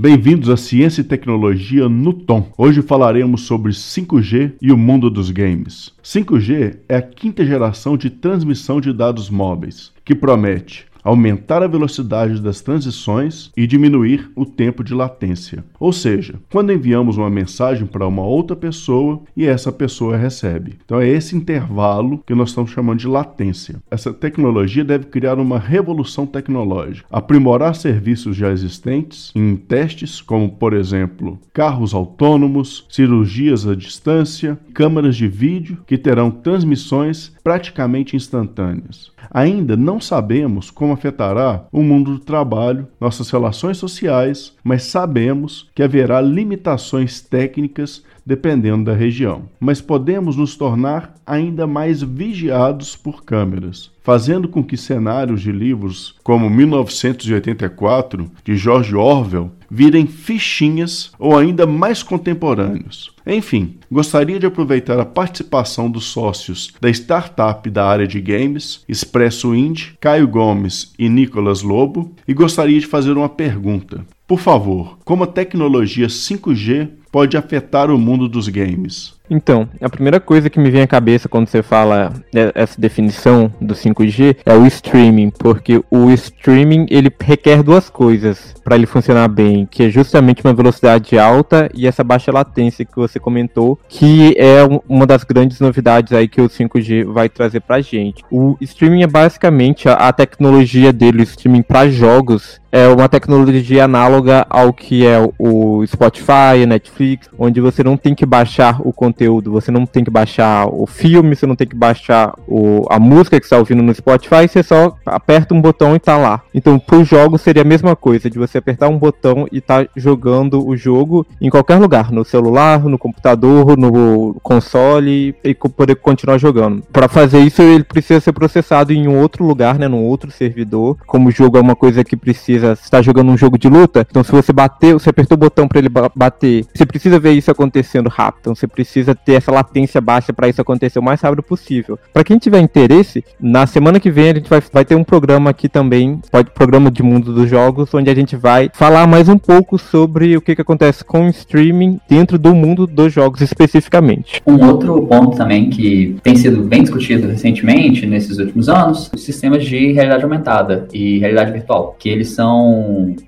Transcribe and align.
Bem-vindos 0.00 0.48
à 0.48 0.56
Ciência 0.56 1.00
e 1.00 1.04
Tecnologia 1.04 1.88
no 1.88 2.12
Tom. 2.12 2.52
Hoje 2.56 2.82
falaremos 2.82 3.40
sobre 3.40 3.72
5G 3.72 4.52
e 4.62 4.70
o 4.70 4.78
mundo 4.78 5.10
dos 5.10 5.32
games. 5.32 5.92
5G 6.04 6.76
é 6.88 6.98
a 6.98 7.02
quinta 7.02 7.44
geração 7.44 7.96
de 7.96 8.08
transmissão 8.08 8.80
de 8.80 8.92
dados 8.92 9.28
móveis, 9.28 9.92
que 10.04 10.14
promete 10.14 10.86
aumentar 11.02 11.62
a 11.62 11.66
velocidade 11.66 12.40
das 12.40 12.60
transições 12.60 13.50
e 13.56 13.66
diminuir 13.66 14.30
o 14.34 14.44
tempo 14.44 14.82
de 14.84 14.94
latência. 14.94 15.64
Ou 15.78 15.92
seja, 15.92 16.34
quando 16.50 16.72
enviamos 16.72 17.16
uma 17.16 17.30
mensagem 17.30 17.86
para 17.86 18.06
uma 18.06 18.22
outra 18.22 18.56
pessoa 18.56 19.20
e 19.36 19.46
essa 19.46 19.72
pessoa 19.72 20.16
recebe. 20.16 20.78
Então 20.84 21.00
é 21.00 21.08
esse 21.08 21.36
intervalo 21.36 22.22
que 22.26 22.34
nós 22.34 22.50
estamos 22.50 22.70
chamando 22.70 22.98
de 22.98 23.06
latência. 23.06 23.76
Essa 23.90 24.12
tecnologia 24.12 24.84
deve 24.84 25.06
criar 25.06 25.38
uma 25.38 25.58
revolução 25.58 26.26
tecnológica, 26.26 27.06
aprimorar 27.10 27.74
serviços 27.74 28.36
já 28.36 28.50
existentes 28.50 29.32
em 29.34 29.56
testes, 29.56 30.20
como 30.20 30.50
por 30.50 30.72
exemplo, 30.72 31.38
carros 31.52 31.94
autônomos, 31.94 32.86
cirurgias 32.90 33.66
à 33.66 33.74
distância, 33.74 34.58
câmeras 34.74 35.16
de 35.16 35.28
vídeo 35.28 35.78
que 35.86 35.98
terão 35.98 36.30
transmissões 36.30 37.32
praticamente 37.42 38.16
instantâneas. 38.16 39.10
Ainda 39.30 39.76
não 39.76 40.00
sabemos 40.00 40.70
como 40.70 40.87
afetará 40.92 41.64
o 41.72 41.82
mundo 41.82 42.12
do 42.12 42.18
trabalho, 42.18 42.88
nossas 43.00 43.30
relações 43.30 43.76
sociais, 43.76 44.54
mas 44.62 44.84
sabemos 44.84 45.68
que 45.74 45.82
haverá 45.82 46.20
limitações 46.20 47.20
técnicas 47.20 48.02
dependendo 48.24 48.84
da 48.84 48.94
região. 48.94 49.44
Mas 49.58 49.80
podemos 49.80 50.36
nos 50.36 50.54
tornar 50.54 51.14
ainda 51.26 51.66
mais 51.66 52.02
vigiados 52.02 52.94
por 52.94 53.24
câmeras, 53.24 53.90
fazendo 54.02 54.48
com 54.48 54.62
que 54.62 54.76
cenários 54.76 55.40
de 55.40 55.50
livros 55.50 56.14
como 56.22 56.50
1984 56.50 58.30
de 58.44 58.56
George 58.56 58.94
Orwell 58.94 59.50
virem 59.70 60.06
fichinhas 60.06 61.10
ou 61.18 61.36
ainda 61.36 61.66
mais 61.66 62.02
contemporâneos. 62.02 63.10
Enfim, 63.26 63.76
gostaria 63.90 64.38
de 64.38 64.46
aproveitar 64.46 64.98
a 64.98 65.04
participação 65.04 65.90
dos 65.90 66.04
sócios 66.04 66.72
da 66.80 66.88
startup 66.88 67.68
da 67.68 67.86
área 67.86 68.06
de 68.06 68.20
games, 68.20 68.82
Expresso 68.88 69.54
Indie, 69.54 69.92
Caio 70.00 70.26
Gomes 70.26 70.92
e 70.98 71.08
Nicolas 71.08 71.62
Lobo, 71.62 72.14
e 72.26 72.32
gostaria 72.32 72.80
de 72.80 72.86
fazer 72.86 73.12
uma 73.12 73.28
pergunta. 73.28 74.04
Por 74.26 74.38
favor, 74.38 74.98
como 75.04 75.24
a 75.24 75.26
tecnologia 75.26 76.06
5G 76.06 76.88
pode 77.10 77.36
afetar 77.36 77.90
o 77.90 77.98
mundo 77.98 78.28
dos 78.28 78.48
games? 78.48 79.17
Então, 79.30 79.68
a 79.80 79.88
primeira 79.88 80.20
coisa 80.20 80.48
que 80.48 80.58
me 80.58 80.70
vem 80.70 80.82
à 80.82 80.86
cabeça 80.86 81.28
quando 81.28 81.48
você 81.48 81.62
fala 81.62 82.12
essa 82.54 82.80
definição 82.80 83.52
do 83.60 83.74
5G 83.74 84.36
é 84.44 84.54
o 84.54 84.66
streaming, 84.66 85.30
porque 85.30 85.82
o 85.90 86.10
streaming 86.10 86.86
ele 86.90 87.10
requer 87.20 87.62
duas 87.62 87.90
coisas 87.90 88.54
para 88.64 88.76
ele 88.76 88.86
funcionar 88.86 89.28
bem, 89.28 89.66
que 89.66 89.84
é 89.84 89.90
justamente 89.90 90.42
uma 90.44 90.54
velocidade 90.54 91.18
alta 91.18 91.70
e 91.74 91.86
essa 91.86 92.04
baixa 92.04 92.32
latência 92.32 92.84
que 92.84 92.96
você 92.96 93.18
comentou, 93.18 93.78
que 93.88 94.34
é 94.38 94.60
uma 94.88 95.06
das 95.06 95.24
grandes 95.24 95.60
novidades 95.60 96.12
aí 96.12 96.28
que 96.28 96.40
o 96.40 96.48
5G 96.48 97.04
vai 97.04 97.28
trazer 97.28 97.60
pra 97.60 97.80
gente. 97.80 98.24
O 98.30 98.56
streaming 98.60 99.02
é 99.02 99.06
basicamente 99.06 99.88
a, 99.88 99.94
a 99.94 100.12
tecnologia 100.12 100.92
dele, 100.92 101.20
o 101.20 101.22
streaming 101.22 101.62
para 101.62 101.88
jogos, 101.88 102.60
é 102.70 102.86
uma 102.88 103.08
tecnologia 103.08 103.84
análoga 103.84 104.46
ao 104.48 104.72
que 104.72 105.06
é 105.06 105.18
o 105.38 105.84
Spotify, 105.86 106.66
Netflix, 106.66 107.28
onde 107.38 107.60
você 107.60 107.82
não 107.82 107.96
tem 107.96 108.14
que 108.14 108.26
baixar 108.26 108.80
o 108.86 108.92
conteúdo, 108.92 109.50
você 109.50 109.70
não 109.70 109.86
tem 109.86 110.04
que 110.04 110.10
baixar 110.10 110.66
o 110.68 110.86
filme, 110.86 111.34
você 111.34 111.46
não 111.46 111.56
tem 111.56 111.66
que 111.66 111.76
baixar 111.76 112.34
o, 112.46 112.86
a 112.90 112.98
música 112.98 113.40
que 113.40 113.46
está 113.46 113.58
ouvindo 113.58 113.82
no 113.82 113.94
Spotify, 113.94 114.46
você 114.46 114.62
só 114.62 114.96
aperta 115.06 115.54
um 115.54 115.60
botão 115.60 115.94
e 115.94 115.98
tá 115.98 116.16
lá. 116.16 116.42
Então, 116.54 116.78
pro 116.78 117.04
jogo 117.04 117.38
seria 117.38 117.62
a 117.62 117.64
mesma 117.64 117.96
coisa, 117.96 118.28
de 118.28 118.38
você 118.38 118.58
apertar 118.58 118.88
um 118.88 118.98
botão 118.98 119.46
e 119.50 119.60
tá 119.60 119.86
jogando 119.96 120.66
o 120.66 120.76
jogo 120.76 121.26
em 121.40 121.48
qualquer 121.48 121.76
lugar, 121.76 122.10
no 122.12 122.24
celular, 122.24 122.84
no 122.84 122.98
computador, 122.98 123.76
no 123.76 124.36
console 124.42 125.34
e 125.42 125.54
poder 125.54 125.96
continuar 125.96 126.38
jogando. 126.38 126.82
Para 126.92 127.08
fazer 127.08 127.40
isso, 127.40 127.62
ele 127.62 127.84
precisa 127.84 128.20
ser 128.20 128.32
processado 128.32 128.92
em 128.92 129.08
um 129.08 129.18
outro 129.18 129.44
lugar, 129.44 129.78
né, 129.78 129.88
num 129.88 130.04
outro 130.04 130.30
servidor. 130.30 130.96
Como 131.06 131.28
o 131.28 131.32
jogo 131.32 131.56
é 131.56 131.60
uma 131.60 131.76
coisa 131.76 132.04
que 132.04 132.16
precisa 132.16 132.57
estar 132.62 133.02
jogando 133.02 133.30
um 133.30 133.36
jogo 133.36 133.58
de 133.58 133.68
luta, 133.68 134.06
então 134.08 134.22
se 134.22 134.32
você 134.32 134.52
bater, 134.52 134.94
você 134.94 135.10
apertou 135.10 135.36
o 135.36 135.38
botão 135.40 135.68
para 135.68 135.78
ele 135.78 135.88
bater, 135.88 136.64
você 136.74 136.86
precisa 136.86 137.18
ver 137.18 137.32
isso 137.32 137.50
acontecendo 137.50 138.08
rápido. 138.08 138.38
Então 138.40 138.54
você 138.54 138.66
precisa 138.66 139.14
ter 139.14 139.34
essa 139.34 139.50
latência 139.52 140.00
baixa 140.00 140.32
para 140.32 140.48
isso 140.48 140.60
acontecer 140.60 140.98
o 140.98 141.02
mais 141.02 141.20
rápido 141.20 141.42
possível. 141.42 141.98
Para 142.12 142.24
quem 142.24 142.38
tiver 142.38 142.60
interesse, 142.60 143.24
na 143.40 143.66
semana 143.66 144.00
que 144.00 144.10
vem 144.10 144.30
a 144.30 144.34
gente 144.34 144.48
vai, 144.48 144.62
vai 144.72 144.84
ter 144.84 144.94
um 144.94 145.04
programa 145.04 145.50
aqui 145.50 145.68
também, 145.68 146.20
pode 146.30 146.50
programa 146.50 146.90
de 146.90 147.02
mundo 147.02 147.32
dos 147.32 147.48
jogos, 147.48 147.92
onde 147.94 148.10
a 148.10 148.14
gente 148.14 148.36
vai 148.36 148.70
falar 148.72 149.06
mais 149.06 149.28
um 149.28 149.38
pouco 149.38 149.78
sobre 149.78 150.36
o 150.36 150.40
que, 150.40 150.54
que 150.54 150.62
acontece 150.62 151.04
com 151.04 151.26
o 151.26 151.30
streaming 151.30 152.00
dentro 152.08 152.38
do 152.38 152.54
mundo 152.54 152.86
dos 152.86 153.12
jogos 153.12 153.40
especificamente. 153.40 154.42
Um 154.46 154.64
outro 154.66 155.06
ponto 155.06 155.36
também 155.36 155.70
que 155.70 156.16
tem 156.22 156.36
sido 156.36 156.62
bem 156.62 156.82
discutido 156.82 157.28
recentemente, 157.28 158.06
nesses 158.06 158.38
últimos 158.38 158.68
anos, 158.68 159.10
os 159.14 159.22
sistemas 159.24 159.64
de 159.64 159.92
realidade 159.92 160.24
aumentada 160.24 160.86
e 160.92 161.18
realidade 161.18 161.52
virtual, 161.52 161.96
que 161.98 162.08
eles 162.08 162.28
são 162.30 162.47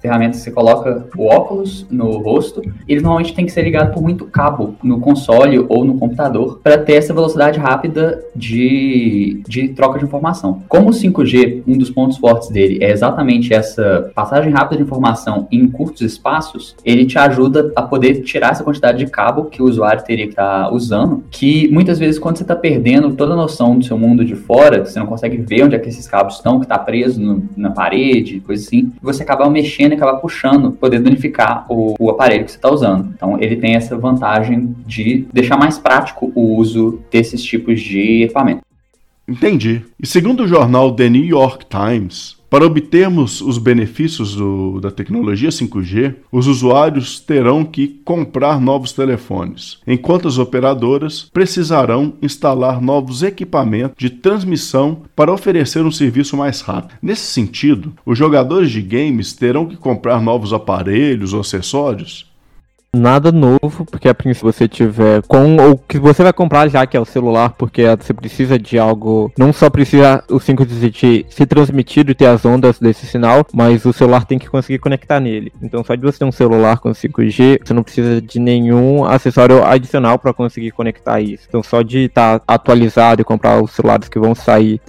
ferramentas 0.00 0.38
que 0.38 0.44
você 0.44 0.50
coloca 0.50 1.06
o 1.16 1.26
óculos 1.26 1.86
no 1.90 2.18
rosto, 2.18 2.62
eles 2.86 3.02
normalmente 3.02 3.34
têm 3.34 3.46
que 3.46 3.52
ser 3.52 3.62
ligados 3.62 3.94
por 3.94 4.02
muito 4.02 4.26
cabo 4.26 4.74
no 4.82 5.00
console 5.00 5.64
ou 5.68 5.84
no 5.84 5.98
computador 5.98 6.60
para 6.62 6.78
ter 6.78 6.94
essa 6.94 7.14
velocidade 7.14 7.58
rápida 7.58 8.22
de, 8.34 9.42
de 9.48 9.68
troca 9.68 9.98
de 9.98 10.04
informação. 10.04 10.62
Como 10.68 10.90
o 10.90 10.92
5G, 10.92 11.62
um 11.66 11.76
dos 11.76 11.90
pontos 11.90 12.18
fortes 12.18 12.48
dele 12.48 12.78
é 12.82 12.90
exatamente 12.90 13.52
essa 13.52 14.10
passagem 14.14 14.52
rápida 14.52 14.76
de 14.76 14.82
informação 14.82 15.48
em 15.50 15.68
curtos 15.68 16.02
espaços, 16.02 16.76
ele 16.84 17.06
te 17.06 17.18
ajuda 17.18 17.72
a 17.74 17.82
poder 17.82 18.22
tirar 18.22 18.52
essa 18.52 18.64
quantidade 18.64 18.98
de 18.98 19.10
cabo 19.10 19.46
que 19.46 19.62
o 19.62 19.66
usuário 19.66 20.04
teria 20.04 20.26
que 20.26 20.32
estar 20.32 20.64
tá 20.64 20.72
usando, 20.72 21.24
que 21.30 21.68
muitas 21.68 21.98
vezes 21.98 22.18
quando 22.18 22.36
você 22.36 22.42
está 22.42 22.56
perdendo 22.56 23.14
toda 23.14 23.32
a 23.32 23.36
noção 23.36 23.78
do 23.78 23.84
seu 23.84 23.98
mundo 23.98 24.24
de 24.24 24.34
fora, 24.34 24.84
você 24.84 24.98
não 24.98 25.06
consegue 25.06 25.36
ver 25.38 25.64
onde 25.64 25.74
é 25.74 25.78
que 25.78 25.88
esses 25.88 26.06
cabos 26.06 26.36
estão, 26.36 26.58
que 26.58 26.64
está 26.64 26.78
preso 26.78 27.20
no, 27.20 27.48
na 27.56 27.70
parede, 27.70 28.40
coisa 28.40 28.64
assim, 28.64 28.92
você 29.04 29.22
acaba 29.22 29.48
mexendo 29.48 29.92
e 29.92 29.94
acaba 29.94 30.16
puxando, 30.18 30.72
poder 30.72 31.00
danificar 31.00 31.66
o, 31.68 31.94
o 31.98 32.10
aparelho 32.10 32.44
que 32.44 32.50
você 32.50 32.56
está 32.56 32.70
usando. 32.70 33.12
Então, 33.14 33.38
ele 33.40 33.56
tem 33.56 33.74
essa 33.74 33.96
vantagem 33.96 34.74
de 34.86 35.26
deixar 35.32 35.56
mais 35.56 35.78
prático 35.78 36.32
o 36.34 36.56
uso 36.56 37.00
desses 37.10 37.42
tipos 37.44 37.80
de 37.80 38.22
equipamento. 38.24 38.62
Entendi. 39.26 39.82
E 40.02 40.06
segundo 40.06 40.44
o 40.44 40.48
jornal 40.48 40.92
The 40.92 41.08
New 41.08 41.24
York 41.24 41.66
Times, 41.66 42.36
para 42.54 42.66
obtermos 42.66 43.40
os 43.40 43.58
benefícios 43.58 44.36
do, 44.36 44.78
da 44.80 44.88
tecnologia 44.88 45.48
5G, 45.48 46.14
os 46.30 46.46
usuários 46.46 47.18
terão 47.18 47.64
que 47.64 48.00
comprar 48.04 48.60
novos 48.60 48.92
telefones, 48.92 49.80
enquanto 49.84 50.28
as 50.28 50.38
operadoras 50.38 51.28
precisarão 51.32 52.14
instalar 52.22 52.80
novos 52.80 53.24
equipamentos 53.24 53.96
de 53.98 54.08
transmissão 54.08 55.02
para 55.16 55.32
oferecer 55.32 55.84
um 55.84 55.90
serviço 55.90 56.36
mais 56.36 56.60
rápido. 56.60 56.96
Nesse 57.02 57.26
sentido, 57.26 57.92
os 58.06 58.16
jogadores 58.16 58.70
de 58.70 58.80
games 58.80 59.32
terão 59.32 59.66
que 59.66 59.76
comprar 59.76 60.22
novos 60.22 60.52
aparelhos 60.52 61.32
ou 61.32 61.40
acessórios 61.40 62.32
nada 62.94 63.32
novo, 63.32 63.84
porque 63.90 64.08
a 64.08 64.14
princípio 64.14 64.52
você 64.52 64.68
tiver 64.68 65.22
com 65.26 65.56
o 65.56 65.76
que 65.78 65.98
você 65.98 66.22
vai 66.22 66.32
comprar 66.32 66.68
já 66.68 66.86
que 66.86 66.96
é 66.96 67.00
o 67.00 67.04
celular, 67.04 67.50
porque 67.50 67.84
você 67.96 68.12
precisa 68.12 68.58
de 68.58 68.78
algo, 68.78 69.32
não 69.38 69.52
só 69.52 69.68
precisa 69.68 70.22
o 70.28 70.36
5G 70.36 71.26
se 71.28 71.46
transmitir 71.46 72.08
e 72.08 72.14
ter 72.14 72.26
as 72.26 72.44
ondas 72.44 72.78
desse 72.78 73.06
sinal, 73.06 73.46
mas 73.52 73.84
o 73.84 73.92
celular 73.92 74.24
tem 74.24 74.38
que 74.38 74.48
conseguir 74.48 74.78
conectar 74.78 75.20
nele. 75.20 75.52
Então 75.62 75.82
só 75.84 75.94
de 75.94 76.02
você 76.02 76.18
ter 76.18 76.24
um 76.24 76.32
celular 76.32 76.78
com 76.78 76.90
5G, 76.90 77.60
você 77.64 77.74
não 77.74 77.82
precisa 77.82 78.20
de 78.20 78.38
nenhum 78.38 79.04
acessório 79.04 79.64
adicional 79.64 80.18
para 80.18 80.32
conseguir 80.32 80.70
conectar 80.70 81.20
isso. 81.20 81.46
Então 81.48 81.62
só 81.62 81.82
de 81.82 82.06
estar 82.06 82.38
tá 82.40 82.54
atualizado 82.54 83.22
e 83.22 83.24
comprar 83.24 83.62
os 83.62 83.72
celulares 83.72 84.08
que 84.08 84.18
vão 84.18 84.34
sair 84.34 84.80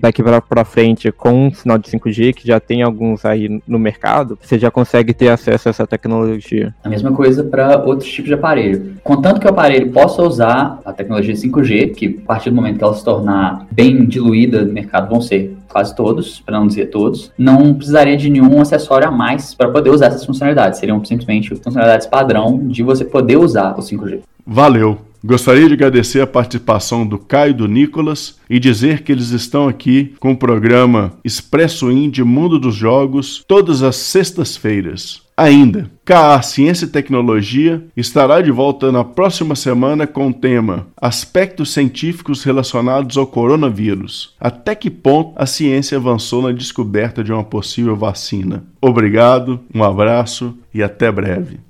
daqui 0.00 0.22
para 0.22 0.64
frente 0.64 1.12
com 1.12 1.46
um 1.46 1.52
sinal 1.52 1.78
de 1.78 1.90
5G, 1.90 2.34
que 2.34 2.46
já 2.46 2.60
tem 2.60 2.82
alguns 2.82 3.24
aí 3.24 3.60
no 3.66 3.78
mercado, 3.78 4.38
você 4.40 4.58
já 4.58 4.70
consegue 4.70 5.12
ter 5.12 5.28
acesso 5.28 5.68
a 5.68 5.70
essa 5.70 5.86
tecnologia. 5.86 6.74
A 6.84 6.88
mesma 6.88 7.12
coisa 7.12 7.44
para 7.50 7.82
outros 7.84 8.10
tipos 8.10 8.28
de 8.28 8.34
aparelho. 8.34 8.94
Contanto 9.02 9.40
que 9.40 9.46
o 9.46 9.50
aparelho 9.50 9.90
possa 9.90 10.22
usar 10.22 10.80
a 10.84 10.92
tecnologia 10.92 11.34
5G, 11.34 11.94
que 11.94 12.20
a 12.22 12.26
partir 12.26 12.50
do 12.50 12.56
momento 12.56 12.78
que 12.78 12.84
ela 12.84 12.94
se 12.94 13.04
tornar 13.04 13.66
bem 13.70 14.06
diluída 14.06 14.64
no 14.64 14.72
mercado, 14.72 15.08
vão 15.08 15.20
ser 15.20 15.56
quase 15.68 15.94
todos, 15.94 16.40
para 16.40 16.58
não 16.58 16.66
dizer 16.66 16.86
todos, 16.86 17.32
não 17.38 17.74
precisaria 17.74 18.16
de 18.16 18.28
nenhum 18.28 18.60
acessório 18.60 19.08
a 19.08 19.10
mais 19.10 19.54
para 19.54 19.68
poder 19.70 19.90
usar 19.90 20.06
essas 20.06 20.24
funcionalidades. 20.24 20.78
Seriam 20.78 21.04
simplesmente 21.04 21.54
funcionalidades 21.54 22.06
padrão 22.06 22.66
de 22.68 22.82
você 22.82 23.04
poder 23.04 23.36
usar 23.36 23.72
o 23.78 23.82
5G. 23.82 24.20
Valeu! 24.46 25.10
Gostaria 25.22 25.68
de 25.68 25.74
agradecer 25.74 26.22
a 26.22 26.26
participação 26.26 27.06
do 27.06 27.18
Caio 27.18 27.50
e 27.50 27.54
do 27.54 27.68
Nicolas 27.68 28.38
e 28.48 28.58
dizer 28.58 29.02
que 29.02 29.12
eles 29.12 29.30
estão 29.30 29.68
aqui 29.68 30.14
com 30.18 30.32
o 30.32 30.36
programa 30.36 31.12
Expresso 31.22 31.90
Indie 31.90 32.24
Mundo 32.24 32.58
dos 32.58 32.74
Jogos 32.74 33.44
todas 33.46 33.82
as 33.82 33.96
sextas-feiras 33.96 35.20
ainda. 35.40 35.90
KA 36.04 36.42
Ciência 36.42 36.84
e 36.84 36.88
Tecnologia 36.88 37.82
estará 37.96 38.40
de 38.40 38.50
volta 38.50 38.90
na 38.90 39.04
próxima 39.04 39.54
semana 39.54 40.06
com 40.06 40.28
o 40.28 40.32
tema 40.32 40.88
Aspectos 41.00 41.72
científicos 41.72 42.42
relacionados 42.42 43.16
ao 43.16 43.26
coronavírus. 43.26 44.34
Até 44.40 44.74
que 44.74 44.90
ponto 44.90 45.32
a 45.36 45.46
ciência 45.46 45.96
avançou 45.96 46.42
na 46.42 46.52
descoberta 46.52 47.22
de 47.22 47.32
uma 47.32 47.44
possível 47.44 47.96
vacina? 47.96 48.64
Obrigado, 48.80 49.60
um 49.74 49.82
abraço 49.84 50.56
e 50.74 50.82
até 50.82 51.10
breve. 51.10 51.60